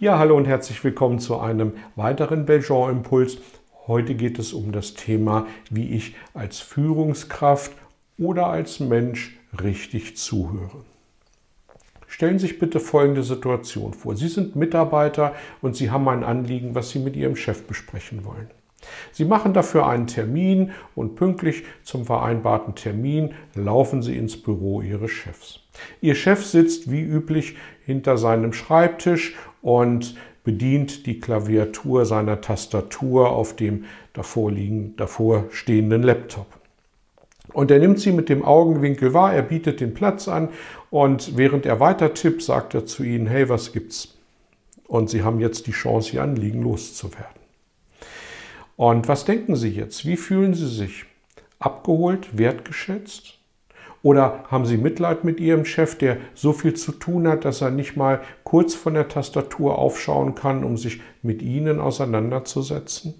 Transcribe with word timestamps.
Ja, 0.00 0.16
hallo 0.16 0.36
und 0.36 0.46
herzlich 0.46 0.84
willkommen 0.84 1.18
zu 1.18 1.40
einem 1.40 1.72
weiteren 1.96 2.46
Belgian 2.46 2.98
Impuls. 2.98 3.38
Heute 3.88 4.14
geht 4.14 4.38
es 4.38 4.52
um 4.52 4.70
das 4.70 4.94
Thema, 4.94 5.48
wie 5.70 5.90
ich 5.90 6.14
als 6.34 6.60
Führungskraft 6.60 7.72
oder 8.16 8.46
als 8.46 8.78
Mensch 8.78 9.36
richtig 9.60 10.16
zuhöre. 10.16 10.84
Stellen 12.06 12.38
Sie 12.38 12.46
sich 12.46 12.60
bitte 12.60 12.78
folgende 12.78 13.24
Situation 13.24 13.92
vor. 13.92 14.14
Sie 14.14 14.28
sind 14.28 14.54
Mitarbeiter 14.54 15.34
und 15.62 15.74
Sie 15.74 15.90
haben 15.90 16.08
ein 16.08 16.22
Anliegen, 16.22 16.76
was 16.76 16.90
Sie 16.90 17.00
mit 17.00 17.16
Ihrem 17.16 17.34
Chef 17.34 17.66
besprechen 17.66 18.24
wollen. 18.24 18.48
Sie 19.10 19.24
machen 19.24 19.52
dafür 19.52 19.88
einen 19.88 20.06
Termin 20.06 20.70
und 20.94 21.16
pünktlich 21.16 21.64
zum 21.82 22.06
vereinbarten 22.06 22.76
Termin 22.76 23.34
laufen 23.56 24.02
Sie 24.02 24.16
ins 24.16 24.40
Büro 24.40 24.80
Ihres 24.80 25.10
Chefs. 25.10 25.58
Ihr 26.00 26.14
Chef 26.14 26.44
sitzt 26.44 26.88
wie 26.88 27.02
üblich 27.02 27.56
hinter 27.84 28.16
seinem 28.16 28.52
Schreibtisch 28.52 29.34
und 29.62 30.14
bedient 30.44 31.06
die 31.06 31.20
Klaviatur 31.20 32.06
seiner 32.06 32.40
Tastatur 32.40 33.30
auf 33.30 33.54
dem 33.56 33.84
davor, 34.12 35.44
stehenden 35.50 36.02
Laptop. 36.02 36.46
Und 37.52 37.70
er 37.70 37.78
nimmt 37.78 37.98
sie 38.00 38.12
mit 38.12 38.28
dem 38.28 38.44
Augenwinkel 38.44 39.14
wahr, 39.14 39.32
er 39.32 39.42
bietet 39.42 39.80
den 39.80 39.94
Platz 39.94 40.28
an 40.28 40.48
und 40.90 41.36
während 41.36 41.66
er 41.66 41.80
weiter 41.80 42.14
tippt, 42.14 42.42
sagt 42.42 42.74
er 42.74 42.86
zu 42.86 43.02
ihnen, 43.04 43.26
hey, 43.26 43.48
was 43.48 43.72
gibt's? 43.72 44.16
Und 44.86 45.10
sie 45.10 45.22
haben 45.22 45.40
jetzt 45.40 45.66
die 45.66 45.72
Chance, 45.72 46.16
ihr 46.16 46.22
Anliegen 46.22 46.62
loszuwerden. 46.62 47.38
Und 48.76 49.08
was 49.08 49.24
denken 49.24 49.56
Sie 49.56 49.70
jetzt? 49.70 50.06
Wie 50.06 50.16
fühlen 50.16 50.54
Sie 50.54 50.68
sich? 50.68 51.04
Abgeholt, 51.58 52.38
wertgeschätzt? 52.38 53.37
Oder 54.02 54.44
haben 54.48 54.64
Sie 54.64 54.76
Mitleid 54.76 55.24
mit 55.24 55.40
Ihrem 55.40 55.64
Chef, 55.64 55.98
der 55.98 56.18
so 56.34 56.52
viel 56.52 56.74
zu 56.74 56.92
tun 56.92 57.26
hat, 57.26 57.44
dass 57.44 57.60
er 57.60 57.70
nicht 57.70 57.96
mal 57.96 58.20
kurz 58.44 58.74
von 58.74 58.94
der 58.94 59.08
Tastatur 59.08 59.78
aufschauen 59.78 60.34
kann, 60.34 60.62
um 60.64 60.76
sich 60.76 61.00
mit 61.22 61.42
Ihnen 61.42 61.80
auseinanderzusetzen? 61.80 63.14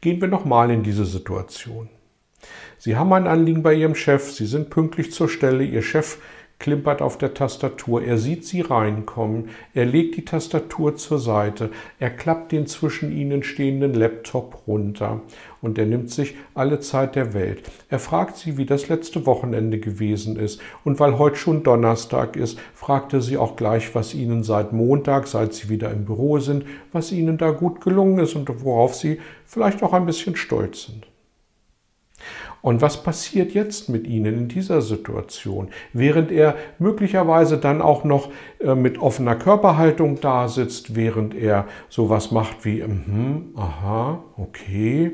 Gehen 0.00 0.20
wir 0.20 0.28
nochmal 0.28 0.70
in 0.70 0.82
diese 0.82 1.04
Situation. 1.04 1.88
Sie 2.78 2.96
haben 2.96 3.12
ein 3.12 3.26
Anliegen 3.26 3.62
bei 3.62 3.74
Ihrem 3.74 3.94
Chef, 3.94 4.30
Sie 4.30 4.46
sind 4.46 4.70
pünktlich 4.70 5.12
zur 5.12 5.28
Stelle, 5.28 5.64
Ihr 5.64 5.82
Chef 5.82 6.18
klimpert 6.60 7.02
auf 7.02 7.18
der 7.18 7.34
Tastatur, 7.34 8.02
er 8.02 8.18
sieht 8.18 8.44
sie 8.46 8.60
reinkommen, 8.60 9.48
er 9.74 9.86
legt 9.86 10.16
die 10.16 10.24
Tastatur 10.24 10.94
zur 10.94 11.18
Seite, 11.18 11.70
er 11.98 12.10
klappt 12.10 12.52
den 12.52 12.66
zwischen 12.68 13.10
ihnen 13.10 13.42
stehenden 13.42 13.94
Laptop 13.94 14.62
runter. 14.68 15.22
Und 15.62 15.78
er 15.78 15.86
nimmt 15.86 16.10
sich 16.10 16.36
alle 16.54 16.80
Zeit 16.80 17.16
der 17.16 17.34
Welt. 17.34 17.62
Er 17.88 17.98
fragt 17.98 18.36
sie, 18.36 18.56
wie 18.56 18.64
das 18.64 18.88
letzte 18.88 19.26
Wochenende 19.26 19.78
gewesen 19.78 20.36
ist. 20.36 20.60
Und 20.84 21.00
weil 21.00 21.18
heute 21.18 21.36
schon 21.36 21.62
Donnerstag 21.62 22.36
ist, 22.36 22.58
fragt 22.74 23.12
er 23.12 23.20
sie 23.20 23.36
auch 23.36 23.56
gleich, 23.56 23.94
was 23.94 24.14
ihnen 24.14 24.42
seit 24.42 24.72
Montag, 24.72 25.26
seit 25.26 25.52
sie 25.52 25.68
wieder 25.68 25.90
im 25.90 26.06
Büro 26.06 26.38
sind, 26.38 26.64
was 26.92 27.12
ihnen 27.12 27.36
da 27.36 27.50
gut 27.50 27.82
gelungen 27.82 28.20
ist 28.20 28.36
und 28.36 28.48
worauf 28.64 28.94
sie 28.94 29.20
vielleicht 29.44 29.82
auch 29.82 29.92
ein 29.92 30.06
bisschen 30.06 30.36
stolz 30.36 30.84
sind. 30.84 31.09
Und 32.62 32.82
was 32.82 33.02
passiert 33.02 33.52
jetzt 33.52 33.88
mit 33.88 34.06
Ihnen 34.06 34.34
in 34.34 34.48
dieser 34.48 34.82
Situation? 34.82 35.68
Während 35.92 36.30
er 36.30 36.56
möglicherweise 36.78 37.58
dann 37.58 37.80
auch 37.80 38.04
noch 38.04 38.30
äh, 38.60 38.74
mit 38.74 38.98
offener 38.98 39.36
Körperhaltung 39.36 40.20
da 40.20 40.48
sitzt, 40.48 40.94
während 40.94 41.34
er 41.34 41.66
sowas 41.88 42.30
macht 42.30 42.64
wie, 42.64 42.82
mm, 42.82 43.54
aha, 43.56 44.22
okay, 44.36 45.12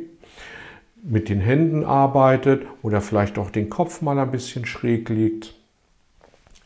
mit 1.02 1.28
den 1.28 1.40
Händen 1.40 1.84
arbeitet 1.84 2.66
oder 2.82 3.00
vielleicht 3.00 3.38
auch 3.38 3.50
den 3.50 3.70
Kopf 3.70 4.02
mal 4.02 4.18
ein 4.18 4.32
bisschen 4.32 4.66
schräg 4.66 5.08
legt. 5.08 5.54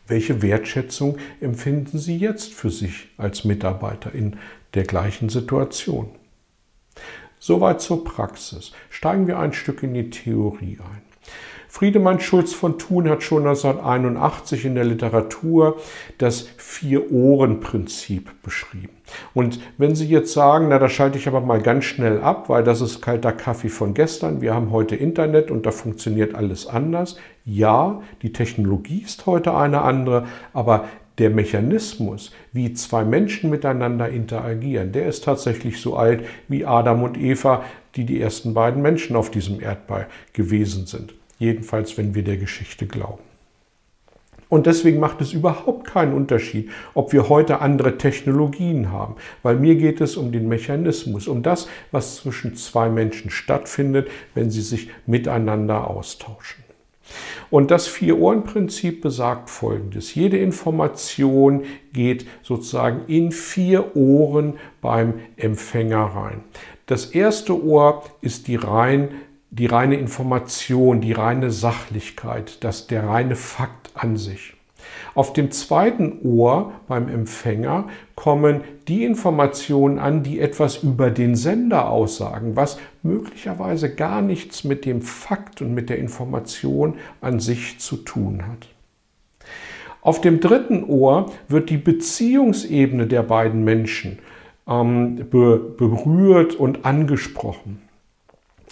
Welche 0.08 0.42
Wertschätzung 0.42 1.18
empfinden 1.40 1.98
Sie 1.98 2.16
jetzt 2.16 2.52
für 2.54 2.70
sich 2.70 3.08
als 3.18 3.44
Mitarbeiter 3.44 4.14
in 4.14 4.36
der 4.74 4.84
gleichen 4.84 5.28
Situation? 5.28 6.08
Soweit 7.42 7.80
zur 7.80 8.04
Praxis. 8.04 8.72
Steigen 8.90 9.26
wir 9.26 9.38
ein 9.38 9.54
Stück 9.54 9.82
in 9.82 9.94
die 9.94 10.10
Theorie 10.10 10.78
ein. 10.78 11.00
Friedemann 11.68 12.20
Schulz 12.20 12.52
von 12.52 12.78
Thun 12.78 13.08
hat 13.08 13.22
schon 13.22 13.46
1981 13.46 14.66
in 14.66 14.74
der 14.74 14.84
Literatur 14.84 15.78
das 16.18 16.48
Vier-Ohren-Prinzip 16.58 18.42
beschrieben. 18.42 18.90
Und 19.32 19.60
wenn 19.78 19.94
Sie 19.94 20.06
jetzt 20.06 20.34
sagen, 20.34 20.66
na, 20.68 20.78
da 20.78 20.90
schalte 20.90 21.16
ich 21.16 21.28
aber 21.28 21.40
mal 21.40 21.62
ganz 21.62 21.84
schnell 21.84 22.20
ab, 22.20 22.50
weil 22.50 22.62
das 22.62 22.82
ist 22.82 23.00
kalter 23.00 23.32
Kaffee 23.32 23.70
von 23.70 23.94
gestern, 23.94 24.42
wir 24.42 24.52
haben 24.52 24.70
heute 24.70 24.96
Internet 24.96 25.50
und 25.50 25.64
da 25.64 25.70
funktioniert 25.70 26.34
alles 26.34 26.66
anders. 26.66 27.16
Ja, 27.46 28.02
die 28.20 28.32
Technologie 28.34 29.02
ist 29.02 29.24
heute 29.24 29.54
eine 29.54 29.80
andere, 29.80 30.26
aber 30.52 30.86
der 31.20 31.30
Mechanismus, 31.30 32.32
wie 32.52 32.72
zwei 32.72 33.04
Menschen 33.04 33.50
miteinander 33.50 34.08
interagieren, 34.08 34.90
der 34.90 35.06
ist 35.06 35.24
tatsächlich 35.24 35.80
so 35.80 35.94
alt 35.94 36.24
wie 36.48 36.64
Adam 36.64 37.02
und 37.02 37.18
Eva, 37.18 37.62
die 37.94 38.04
die 38.04 38.20
ersten 38.20 38.54
beiden 38.54 38.80
Menschen 38.80 39.16
auf 39.16 39.30
diesem 39.30 39.60
Erdball 39.60 40.06
gewesen 40.32 40.86
sind. 40.86 41.14
Jedenfalls, 41.38 41.98
wenn 41.98 42.14
wir 42.14 42.24
der 42.24 42.38
Geschichte 42.38 42.86
glauben. 42.86 43.22
Und 44.48 44.66
deswegen 44.66 44.98
macht 44.98 45.20
es 45.20 45.32
überhaupt 45.32 45.86
keinen 45.86 46.12
Unterschied, 46.12 46.70
ob 46.94 47.12
wir 47.12 47.28
heute 47.28 47.60
andere 47.60 47.98
Technologien 47.98 48.90
haben, 48.90 49.14
weil 49.42 49.56
mir 49.56 49.76
geht 49.76 50.00
es 50.00 50.16
um 50.16 50.32
den 50.32 50.48
Mechanismus, 50.48 51.28
um 51.28 51.42
das, 51.42 51.68
was 51.92 52.16
zwischen 52.16 52.56
zwei 52.56 52.88
Menschen 52.88 53.30
stattfindet, 53.30 54.08
wenn 54.34 54.50
sie 54.50 54.62
sich 54.62 54.88
miteinander 55.06 55.88
austauschen. 55.88 56.69
Und 57.50 57.70
das 57.70 57.88
Vier-Ohren-Prinzip 57.88 59.00
besagt 59.00 59.50
Folgendes. 59.50 60.14
Jede 60.14 60.38
Information 60.38 61.64
geht 61.92 62.26
sozusagen 62.42 63.02
in 63.06 63.32
vier 63.32 63.96
Ohren 63.96 64.58
beim 64.80 65.14
Empfänger 65.36 66.04
rein. 66.04 66.44
Das 66.86 67.06
erste 67.06 67.62
Ohr 67.62 68.04
ist 68.20 68.48
die, 68.48 68.56
rein, 68.56 69.10
die 69.50 69.66
reine 69.66 69.96
Information, 69.96 71.00
die 71.00 71.12
reine 71.12 71.50
Sachlichkeit, 71.50 72.62
das, 72.64 72.86
der 72.86 73.06
reine 73.06 73.36
Fakt 73.36 73.90
an 73.94 74.16
sich. 74.16 74.54
Auf 75.14 75.32
dem 75.32 75.50
zweiten 75.50 76.20
Ohr 76.22 76.72
beim 76.88 77.08
Empfänger 77.08 77.88
kommen 78.14 78.62
die 78.88 79.04
Informationen 79.04 79.98
an, 79.98 80.22
die 80.22 80.40
etwas 80.40 80.82
über 80.82 81.10
den 81.10 81.34
Sender 81.36 81.90
aussagen, 81.90 82.56
was 82.56 82.78
möglicherweise 83.02 83.94
gar 83.94 84.22
nichts 84.22 84.64
mit 84.64 84.84
dem 84.84 85.02
Fakt 85.02 85.62
und 85.62 85.74
mit 85.74 85.90
der 85.90 85.98
Information 85.98 86.94
an 87.20 87.40
sich 87.40 87.78
zu 87.78 87.96
tun 87.96 88.46
hat. 88.46 88.68
Auf 90.02 90.20
dem 90.20 90.40
dritten 90.40 90.84
Ohr 90.84 91.30
wird 91.48 91.68
die 91.70 91.76
Beziehungsebene 91.76 93.06
der 93.06 93.22
beiden 93.22 93.64
Menschen 93.64 94.18
ähm, 94.66 95.26
be 95.30 95.58
berührt 95.58 96.54
und 96.54 96.84
angesprochen. 96.84 97.82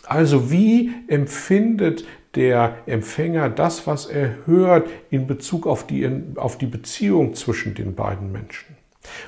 Also 0.07 0.51
wie 0.51 0.91
empfindet 1.09 2.05
der 2.39 2.77
Empfänger 2.87 3.51
das, 3.51 3.87
was 3.89 4.07
er 4.07 4.47
hört 4.47 4.89
in 5.11 5.27
Bezug 5.27 5.67
auf 5.67 5.87
die, 5.87 6.09
auf 6.37 6.57
die 6.57 6.67
Beziehung 6.67 7.35
zwischen 7.35 7.75
den 7.75 7.95
beiden 7.95 8.31
Menschen? 8.31 8.77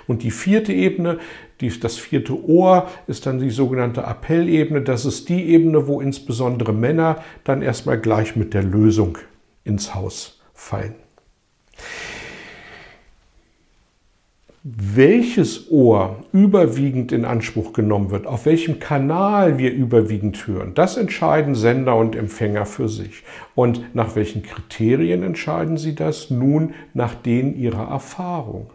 Und 0.07 0.23
die 0.23 0.31
vierte 0.31 0.73
Ebene, 0.73 1.19
die, 1.61 1.69
das 1.81 1.97
vierte 1.97 2.41
Ohr, 2.49 2.89
ist 3.07 3.27
dann 3.27 3.41
die 3.41 3.51
sogenannte 3.51 4.05
Appellebene. 4.05 4.83
Das 4.83 5.05
ist 5.05 5.29
die 5.29 5.51
Ebene, 5.51 5.89
wo 5.89 6.01
insbesondere 6.01 6.73
Männer 6.73 7.23
dann 7.45 7.63
erstmal 7.63 7.99
gleich 7.99 8.37
mit 8.37 8.55
der 8.55 8.63
Lösung 8.63 9.19
ins 9.65 9.95
Haus 9.95 10.41
fallen. 10.55 10.95
Welches 14.63 15.71
Ohr 15.71 16.17
überwiegend 16.33 17.13
in 17.13 17.25
Anspruch 17.25 17.73
genommen 17.73 18.11
wird, 18.11 18.27
auf 18.27 18.45
welchem 18.45 18.79
Kanal 18.79 19.57
wir 19.57 19.73
überwiegend 19.73 20.47
hören, 20.47 20.75
das 20.75 20.99
entscheiden 20.99 21.55
Sender 21.55 21.97
und 21.97 22.15
Empfänger 22.15 22.67
für 22.67 22.89
sich. 22.89 23.23
Und 23.55 23.95
nach 23.95 24.17
welchen 24.17 24.43
Kriterien 24.43 25.23
entscheiden 25.23 25.79
sie 25.79 25.95
das? 25.95 26.29
Nun 26.31 26.75
nach 26.93 27.15
denen 27.15 27.57
ihrer 27.57 27.89
Erfahrung. 27.89 28.71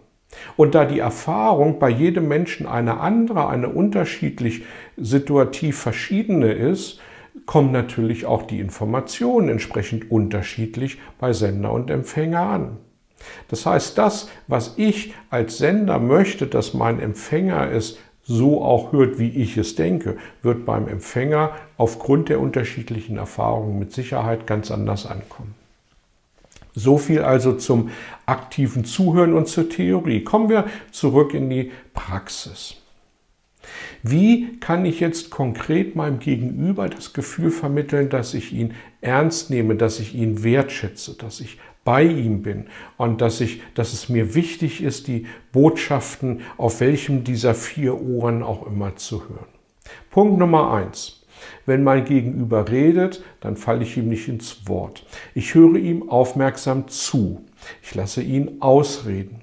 Und 0.58 0.74
da 0.74 0.86
die 0.86 1.00
Erfahrung 1.00 1.78
bei 1.78 1.90
jedem 1.90 2.28
Menschen 2.28 2.66
eine 2.66 3.00
andere, 3.00 3.48
eine 3.48 3.70
unterschiedlich 3.70 4.64
situativ 4.98 5.78
verschiedene 5.78 6.52
ist, 6.52 7.00
kommen 7.46 7.72
natürlich 7.72 8.26
auch 8.26 8.44
die 8.44 8.60
Informationen 8.60 9.50
entsprechend 9.50 10.10
unterschiedlich 10.10 10.98
bei 11.20 11.32
Sender 11.32 11.72
und 11.72 11.92
Empfänger 11.92 12.42
an. 12.42 12.78
Das 13.50 13.66
heißt, 13.66 13.98
das, 13.98 14.30
was 14.48 14.74
ich 14.78 15.14
als 15.30 15.58
Sender 15.58 16.00
möchte, 16.00 16.48
dass 16.48 16.74
mein 16.74 17.00
Empfänger 17.00 17.72
es 17.72 17.98
so 18.24 18.64
auch 18.64 18.92
hört, 18.92 19.20
wie 19.20 19.30
ich 19.30 19.56
es 19.58 19.76
denke, 19.76 20.18
wird 20.42 20.66
beim 20.66 20.88
Empfänger 20.88 21.52
aufgrund 21.78 22.30
der 22.30 22.40
unterschiedlichen 22.40 23.18
Erfahrungen 23.18 23.78
mit 23.78 23.94
Sicherheit 23.94 24.48
ganz 24.48 24.72
anders 24.72 25.06
ankommen. 25.06 25.54
So 26.74 26.98
viel 26.98 27.22
also 27.22 27.54
zum 27.54 27.92
aktiven 28.26 28.84
Zuhören 28.84 29.34
und 29.34 29.48
zur 29.48 29.70
Theorie. 29.70 30.24
Kommen 30.24 30.50
wir 30.50 30.66
zurück 30.92 31.34
in 31.34 31.50
die 31.50 31.72
Praxis. 31.94 32.76
Wie 34.04 34.60
kann 34.60 34.86
ich 34.86 35.00
jetzt 35.00 35.30
konkret 35.30 35.96
meinem 35.96 36.20
Gegenüber 36.20 36.90
das 36.90 37.14
Gefühl 37.14 37.50
vermitteln, 37.50 38.10
dass 38.10 38.34
ich 38.34 38.52
ihn 38.52 38.74
ernst 39.02 39.50
nehme, 39.50 39.76
dass 39.76 40.00
ich 40.00 40.14
ihn 40.14 40.44
wertschätze, 40.44 41.16
dass 41.18 41.40
ich 41.40 41.58
bei 41.86 42.04
ihm 42.04 42.42
bin 42.42 42.66
und 42.98 43.22
dass 43.22 43.40
ich, 43.40 43.62
dass 43.76 43.94
es 43.94 44.10
mir 44.10 44.36
wichtig 44.36 44.84
ist, 44.84 45.08
die 45.08 45.28
Botschaften 45.54 46.42
auf 46.58 46.82
welchem 46.82 47.24
dieser 47.24 47.56
vier 47.56 48.02
Ohren 48.02 48.44
auch 48.44 48.68
immer 48.68 48.98
zu 48.98 49.22
hören. 49.30 49.48
Punkt 50.10 50.38
Nummer 50.38 50.74
eins. 50.74 51.22
Wenn 51.66 51.84
mein 51.84 52.06
Gegenüber 52.06 52.70
redet, 52.70 53.24
dann 53.40 53.56
falle 53.56 53.84
ich 53.84 53.98
ihm 53.98 54.10
nicht 54.10 54.28
ins 54.28 54.68
Wort. 54.68 55.06
Ich 55.36 55.54
höre 55.54 55.76
ihm 55.76 56.10
aufmerksam 56.10 56.88
zu. 56.88 57.46
Ich 57.84 57.94
lasse 57.94 58.24
ihn 58.24 58.62
ausreden. 58.62 59.42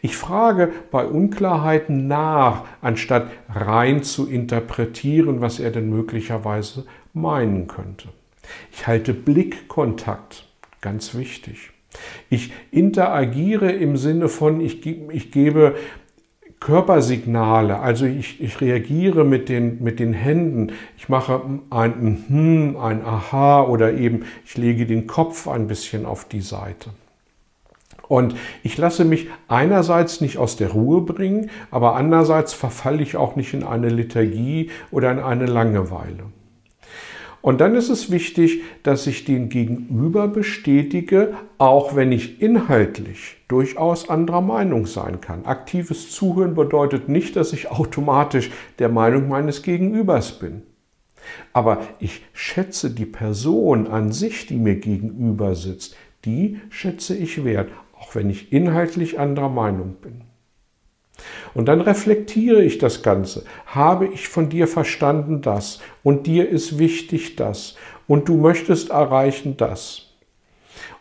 Ich 0.00 0.16
frage 0.16 0.72
bei 0.90 1.04
Unklarheiten 1.04 2.06
nach, 2.06 2.64
anstatt 2.80 3.30
rein 3.48 4.02
zu 4.02 4.28
interpretieren, 4.28 5.40
was 5.40 5.60
er 5.60 5.70
denn 5.70 5.90
möglicherweise 5.90 6.86
meinen 7.12 7.66
könnte. 7.66 8.08
Ich 8.72 8.86
halte 8.86 9.14
Blickkontakt, 9.14 10.46
ganz 10.80 11.14
wichtig. 11.14 11.71
Ich 12.32 12.50
interagiere 12.70 13.72
im 13.72 13.98
Sinne 13.98 14.30
von, 14.30 14.62
ich, 14.62 14.86
ich 14.86 15.32
gebe 15.32 15.74
Körpersignale, 16.60 17.78
also 17.78 18.06
ich, 18.06 18.40
ich 18.40 18.58
reagiere 18.62 19.22
mit 19.22 19.50
den, 19.50 19.84
mit 19.84 20.00
den 20.00 20.14
Händen, 20.14 20.72
ich 20.96 21.10
mache 21.10 21.42
ein 21.68 22.24
hm, 22.28 22.76
ein 22.78 23.04
Aha 23.04 23.64
oder 23.64 23.92
eben 23.92 24.24
ich 24.46 24.56
lege 24.56 24.86
den 24.86 25.06
Kopf 25.06 25.46
ein 25.46 25.66
bisschen 25.66 26.06
auf 26.06 26.24
die 26.24 26.40
Seite. 26.40 26.88
Und 28.08 28.34
ich 28.62 28.78
lasse 28.78 29.04
mich 29.04 29.28
einerseits 29.48 30.22
nicht 30.22 30.38
aus 30.38 30.56
der 30.56 30.70
Ruhe 30.70 31.02
bringen, 31.02 31.50
aber 31.70 31.96
andererseits 31.96 32.54
verfalle 32.54 33.02
ich 33.02 33.14
auch 33.14 33.36
nicht 33.36 33.52
in 33.52 33.62
eine 33.62 33.90
Lethargie 33.90 34.70
oder 34.90 35.12
in 35.12 35.18
eine 35.18 35.44
Langeweile. 35.44 36.24
Und 37.42 37.60
dann 37.60 37.74
ist 37.74 37.90
es 37.90 38.12
wichtig, 38.12 38.62
dass 38.84 39.08
ich 39.08 39.24
den 39.24 39.48
Gegenüber 39.48 40.28
bestätige, 40.28 41.34
auch 41.58 41.96
wenn 41.96 42.12
ich 42.12 42.40
inhaltlich 42.40 43.36
durchaus 43.48 44.08
anderer 44.08 44.40
Meinung 44.40 44.86
sein 44.86 45.20
kann. 45.20 45.44
Aktives 45.44 46.12
Zuhören 46.12 46.54
bedeutet 46.54 47.08
nicht, 47.08 47.34
dass 47.34 47.52
ich 47.52 47.70
automatisch 47.70 48.50
der 48.78 48.88
Meinung 48.88 49.28
meines 49.28 49.62
Gegenübers 49.62 50.38
bin. 50.38 50.62
Aber 51.52 51.80
ich 51.98 52.22
schätze 52.32 52.90
die 52.90 53.06
Person 53.06 53.88
an 53.88 54.12
sich, 54.12 54.46
die 54.46 54.56
mir 54.56 54.76
gegenüber 54.76 55.56
sitzt, 55.56 55.96
die 56.24 56.60
schätze 56.70 57.16
ich 57.16 57.44
wert, 57.44 57.70
auch 57.98 58.14
wenn 58.14 58.30
ich 58.30 58.52
inhaltlich 58.52 59.18
anderer 59.18 59.48
Meinung 59.48 59.96
bin. 60.00 60.22
Und 61.54 61.66
dann 61.66 61.80
reflektiere 61.80 62.62
ich 62.62 62.78
das 62.78 63.02
Ganze. 63.02 63.44
Habe 63.66 64.06
ich 64.06 64.28
von 64.28 64.48
dir 64.48 64.66
verstanden 64.66 65.42
das? 65.42 65.80
Und 66.02 66.26
dir 66.26 66.48
ist 66.48 66.78
wichtig 66.78 67.36
das? 67.36 67.76
Und 68.06 68.28
du 68.28 68.36
möchtest 68.36 68.90
erreichen 68.90 69.56
das? 69.56 70.08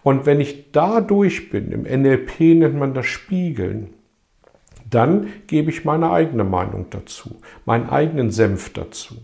Und 0.04 0.26
wenn 0.26 0.42
ich 0.42 0.72
da 0.72 1.02
durch 1.02 1.50
bin, 1.50 1.72
im 1.72 1.84
NLP 1.84 2.40
nennt 2.56 2.76
man 2.76 2.94
das 2.94 3.06
Spiegeln, 3.06 3.94
dann 4.90 5.32
gebe 5.48 5.70
ich 5.70 5.86
meine 5.86 6.12
eigene 6.12 6.44
Meinung 6.44 6.88
dazu, 6.90 7.38
meinen 7.66 7.90
eigenen 7.90 8.32
Senf 8.32 8.74
dazu. 8.74 9.16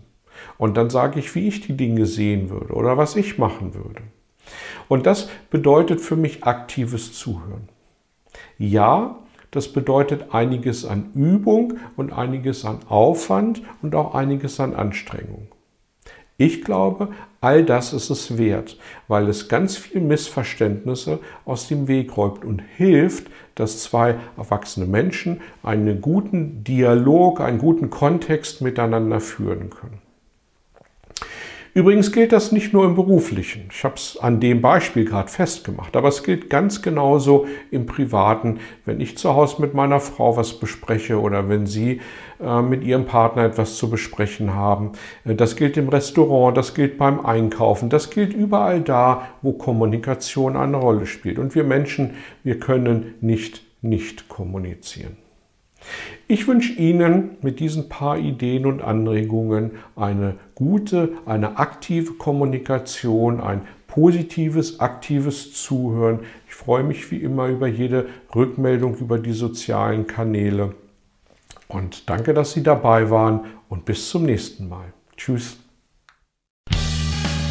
Und 0.56 0.76
dann 0.76 0.88
sage 0.88 1.18
ich, 1.18 1.34
wie 1.34 1.48
ich 1.48 1.60
die 1.60 1.76
Dinge 1.76 2.06
sehen 2.06 2.48
würde 2.48 2.72
oder 2.74 2.96
was 2.96 3.16
ich 3.16 3.38
machen 3.38 3.74
würde. 3.74 4.02
Und 4.88 5.06
das 5.06 5.28
bedeutet 5.50 6.00
für 6.00 6.16
mich 6.16 6.44
aktives 6.44 7.12
Zuhören. 7.12 7.68
Ja, 8.56 9.18
das 9.50 9.72
bedeutet 9.72 10.34
einiges 10.34 10.84
an 10.84 11.10
Übung 11.14 11.74
und 11.96 12.12
einiges 12.12 12.64
an 12.64 12.80
Aufwand 12.88 13.62
und 13.82 13.94
auch 13.94 14.14
einiges 14.14 14.60
an 14.60 14.74
Anstrengung. 14.74 15.48
Ich 16.40 16.62
glaube, 16.62 17.08
all 17.40 17.64
das 17.64 17.92
ist 17.92 18.10
es 18.10 18.38
wert, 18.38 18.78
weil 19.08 19.28
es 19.28 19.48
ganz 19.48 19.76
viel 19.76 20.00
Missverständnisse 20.00 21.18
aus 21.44 21.66
dem 21.66 21.88
Weg 21.88 22.16
räumt 22.16 22.44
und 22.44 22.62
hilft, 22.76 23.26
dass 23.56 23.82
zwei 23.82 24.16
erwachsene 24.36 24.86
Menschen 24.86 25.40
einen 25.64 26.00
guten 26.00 26.62
Dialog, 26.62 27.40
einen 27.40 27.58
guten 27.58 27.90
Kontext 27.90 28.60
miteinander 28.60 29.18
führen 29.18 29.70
können. 29.70 30.07
Übrigens 31.74 32.12
gilt 32.12 32.32
das 32.32 32.52
nicht 32.52 32.72
nur 32.72 32.84
im 32.84 32.94
beruflichen. 32.94 33.68
Ich 33.70 33.84
habe 33.84 33.94
es 33.94 34.16
an 34.16 34.40
dem 34.40 34.60
Beispiel 34.60 35.04
gerade 35.04 35.28
festgemacht, 35.28 35.96
aber 35.96 36.08
es 36.08 36.22
gilt 36.22 36.50
ganz 36.50 36.82
genauso 36.82 37.46
im 37.70 37.86
privaten, 37.86 38.58
wenn 38.84 39.00
ich 39.00 39.16
zu 39.16 39.34
Hause 39.34 39.60
mit 39.60 39.74
meiner 39.74 40.00
Frau 40.00 40.36
was 40.36 40.58
bespreche 40.58 41.20
oder 41.20 41.48
wenn 41.48 41.66
Sie 41.66 42.00
äh, 42.40 42.62
mit 42.62 42.82
Ihrem 42.84 43.06
Partner 43.06 43.44
etwas 43.44 43.76
zu 43.76 43.90
besprechen 43.90 44.54
haben. 44.54 44.92
Äh, 45.24 45.34
das 45.34 45.56
gilt 45.56 45.76
im 45.76 45.88
Restaurant, 45.88 46.56
das 46.56 46.74
gilt 46.74 46.98
beim 46.98 47.24
Einkaufen, 47.24 47.88
das 47.90 48.10
gilt 48.10 48.32
überall 48.32 48.80
da, 48.80 49.28
wo 49.42 49.52
Kommunikation 49.52 50.56
eine 50.56 50.76
Rolle 50.76 51.06
spielt. 51.06 51.38
Und 51.38 51.54
wir 51.54 51.64
Menschen, 51.64 52.14
wir 52.42 52.58
können 52.58 53.14
nicht 53.20 53.68
nicht 53.82 54.28
kommunizieren. 54.28 55.27
Ich 56.26 56.46
wünsche 56.46 56.72
Ihnen 56.74 57.38
mit 57.40 57.60
diesen 57.60 57.88
paar 57.88 58.18
Ideen 58.18 58.66
und 58.66 58.82
Anregungen 58.82 59.72
eine 59.96 60.34
gute, 60.54 61.12
eine 61.24 61.58
aktive 61.58 62.12
Kommunikation, 62.14 63.40
ein 63.40 63.62
positives, 63.86 64.80
aktives 64.80 65.54
Zuhören. 65.54 66.20
Ich 66.46 66.54
freue 66.54 66.84
mich 66.84 67.10
wie 67.10 67.16
immer 67.16 67.46
über 67.48 67.66
jede 67.66 68.06
Rückmeldung 68.34 68.96
über 68.96 69.18
die 69.18 69.32
sozialen 69.32 70.06
Kanäle. 70.06 70.74
Und 71.68 72.08
danke, 72.08 72.34
dass 72.34 72.52
Sie 72.52 72.62
dabei 72.62 73.10
waren 73.10 73.40
und 73.68 73.84
bis 73.84 74.08
zum 74.08 74.24
nächsten 74.24 74.68
Mal. 74.68 74.92
Tschüss. 75.16 75.58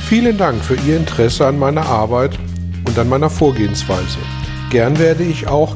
Vielen 0.07 0.37
Dank 0.37 0.63
für 0.63 0.75
Ihr 0.87 0.97
Interesse 0.97 1.47
an 1.47 1.59
meiner 1.59 1.85
Arbeit 1.85 2.39
und 2.87 2.97
an 2.97 3.09
meiner 3.09 3.29
Vorgehensweise. 3.29 4.19
Gern 4.69 4.97
werde 4.99 5.23
ich 5.23 5.47
auch 5.47 5.75